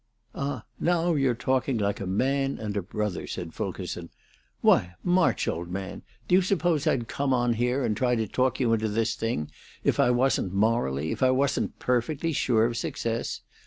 [0.33, 4.09] "Ah, now you're talking like a man and a brother," said Fulkerson.
[4.61, 8.59] "Why, March, old man, do you suppose I'd come on here and try to talk
[8.59, 9.51] you into this thing
[9.83, 13.41] if I wasn't morally, if I wasn't perfectly, sure of success?